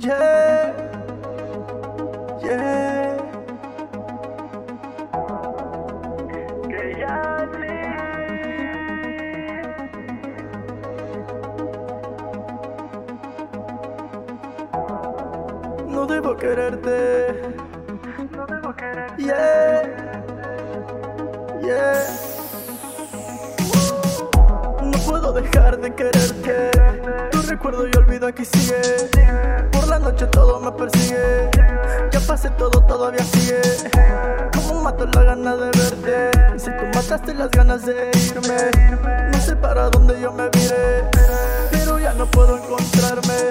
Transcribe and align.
Yeah, 0.00 0.72
yeah. 2.42 3.16
Que 6.70 6.96
ya 6.98 7.46
No 15.88 16.06
debo 16.06 16.36
quererte. 16.36 17.56
no 18.30 18.46
debo 18.46 18.74
querer. 18.74 19.10
Yeah, 19.18 19.82
yeah. 21.60 22.04
No 24.82 24.98
puedo 25.06 25.32
dejar 25.32 25.78
de 25.78 25.94
quererte. 25.94 26.70
Recuerdo 27.50 27.84
y 27.84 27.90
olvido 27.98 28.28
aquí 28.28 28.44
sigue. 28.44 28.80
Por 29.72 29.88
la 29.88 29.98
noche 29.98 30.24
todo 30.26 30.60
me 30.60 30.70
persigue. 30.70 31.50
Ya 32.12 32.20
pasé 32.20 32.48
todo, 32.50 32.80
todavía 32.80 33.24
sigue. 33.24 33.60
Como 34.54 34.82
mato 34.82 35.04
la 35.12 35.24
gana 35.24 35.56
de 35.56 35.64
verte. 35.64 36.30
Si 36.56 36.66
tú 36.66 36.84
mataste 36.94 37.34
las 37.34 37.50
ganas 37.50 37.84
de 37.84 38.08
irme, 38.24 38.56
no 39.32 39.40
sé 39.40 39.56
para 39.56 39.90
dónde 39.90 40.20
yo 40.20 40.32
me 40.32 40.48
viré. 40.50 41.10
Pero 41.72 41.98
ya 41.98 42.14
no 42.14 42.24
puedo 42.26 42.56
encontrarme. 42.56 43.50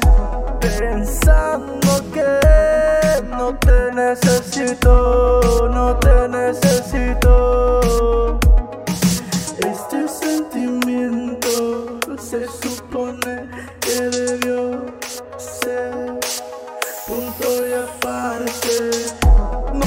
Pensando 0.62 2.02
que 2.14 3.22
no 3.28 3.54
te 3.56 3.92
necesito, 3.92 5.68
no 5.74 5.98
te 5.98 6.30
necesito. 6.30 7.39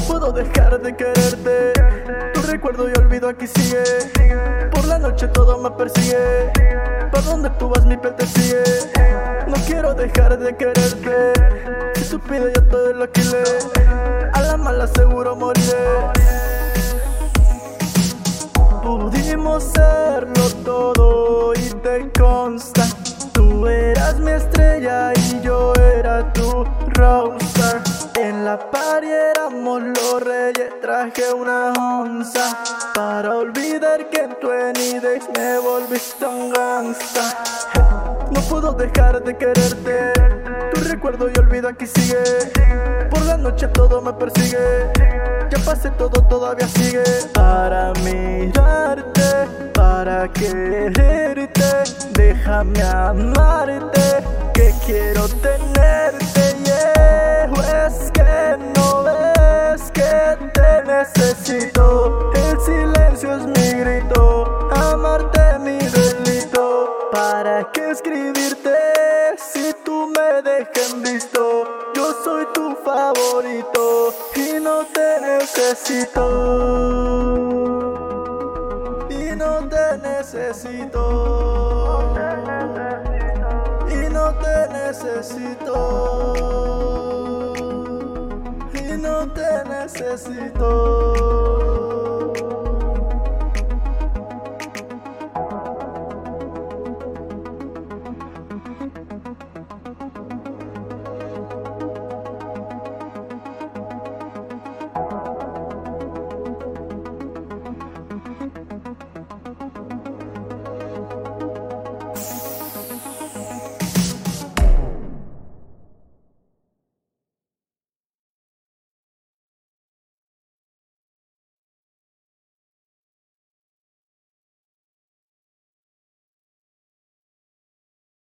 Puedo 0.06 0.33
dejar 0.33 0.81
de 0.81 0.95
quererte. 0.97 1.72
Tu 2.34 2.42
recuerdo 2.42 2.89
y 2.89 2.92
olvido 2.98 3.28
aquí 3.28 3.47
sigue. 3.47 3.83
Por 4.70 4.84
la 4.86 4.98
noche 4.98 5.28
todo 5.28 5.58
me 5.58 5.70
persigue. 5.70 6.50
Para 7.11 7.22
donde 7.22 7.50
tú 7.50 7.69
vas 7.69 7.84
mi 7.84 7.97
piel 7.97 8.14
te 8.14 8.27
sigue. 8.27 8.62
No 9.47 9.55
quiero 9.67 9.95
dejar 9.95 10.39
de 10.39 10.56
quererte. 10.56 11.33
Si 12.03 12.19
pides 12.19 12.53
yo 12.55 12.62
todo 12.64 12.92
lo 12.92 13.05
alquilé. 13.05 13.42
A 14.33 14.41
la 14.42 14.56
mala 14.56 14.86
seguro 14.86 15.36
moriré. 15.36 16.11
Pudimos 18.83 19.64
serlo 19.64 20.48
todo 20.64 21.55
y 21.55 21.70
te 21.83 22.11
consta. 22.19 22.84
Tú 23.33 23.67
eras 23.67 24.19
mi 24.19 24.33
estrella 24.33 25.12
y 25.14 25.41
yo 25.41 25.73
era 25.75 26.33
tu 26.33 26.64
rockstar. 26.95 27.92
En 28.18 28.44
la 28.44 28.58
party 28.58 29.08
éramos 29.08 29.82
los 29.82 30.22
reyes, 30.22 30.80
traje 30.80 31.32
una 31.32 31.72
onza. 31.72 32.58
Para 32.94 33.36
olvidar 33.36 34.10
que 34.10 34.20
en 34.20 34.38
tu 34.38 34.50
Enidex 34.50 35.28
me 35.36 35.58
volviste 35.58 36.27
un 36.27 36.50
gangsta. 36.52 37.42
No 38.30 38.40
puedo 38.42 38.72
dejar 38.72 39.22
de 39.22 39.36
quererte. 39.36 40.12
Tu 40.74 40.80
recuerdo 40.83 41.28
y 41.28 41.38
olvido 41.38 41.68
aquí 41.68 41.86
sigue. 41.86 42.22
Por 43.10 43.22
la 43.22 43.38
noche 43.38 43.66
todo 43.68 44.02
me 44.02 44.12
persigue. 44.12 44.90
Ya 45.50 45.58
pasé 45.64 45.90
todo, 45.90 46.22
todavía 46.28 46.68
sigue. 46.68 47.02
Para 47.33 47.92
mirarte, 48.05 49.22
para 49.72 50.28
quererte. 50.28 51.62
Déjame 52.12 52.83
amarte, 52.83 54.00
que 54.52 54.74
quiero 54.84 55.28
tenerte. 55.28 56.22
Necesito. 61.02 62.30
El 62.35 62.61
silencio 62.61 63.36
es 63.36 63.46
mi 63.46 63.80
grito. 63.80 64.68
Amarte 64.70 65.58
mi 65.58 65.79
delito. 65.79 67.08
¿Para 67.11 67.70
qué 67.73 67.90
escribirte 67.90 68.77
si 69.36 69.74
tú 69.85 70.13
me 70.14 70.42
dejas 70.42 70.95
visto? 71.02 71.64
Yo 71.95 72.14
soy 72.24 72.46
tu 72.55 72.77
favorito 72.85 74.14
y 74.36 74.61
no 74.61 74.85
te 74.86 75.20
necesito. 75.20 76.24
Y 79.11 79.36
no 79.36 79.69
te 79.69 79.98
necesito. 79.98 81.02
Y 83.90 84.08
no 84.08 84.33
te 84.34 84.69
necesito. 84.69 86.42
Te 89.28 89.62
necesito. 89.68 91.12